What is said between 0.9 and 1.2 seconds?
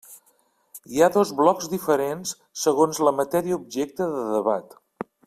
Hi ha